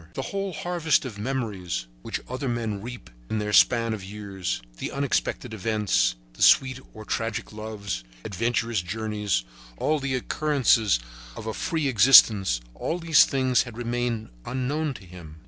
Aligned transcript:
The 0.15 0.21
whole 0.23 0.51
harvest 0.53 1.05
of 1.05 1.19
memories 1.19 1.85
which 2.01 2.21
other 2.27 2.49
men 2.49 2.81
reap 2.81 3.11
in 3.29 3.37
their 3.37 3.53
span 3.53 3.93
of 3.93 4.03
years, 4.03 4.59
the 4.79 4.91
unexpected 4.91 5.53
events, 5.53 6.15
sweet 6.39 6.79
or 6.95 7.05
tragic 7.05 7.51
loves, 7.53 8.03
adventurous 8.25 8.81
journeys, 8.81 9.43
all 9.77 9.99
the 9.99 10.15
occurrences 10.15 10.99
of 11.35 11.45
a 11.45 11.53
free 11.53 11.87
existence, 11.87 12.61
all 12.73 12.97
these 12.97 13.25
things 13.25 13.61
had 13.61 13.77
remained 13.77 14.31
unknown 14.43 14.95
to 14.95 15.05
him. 15.05 15.35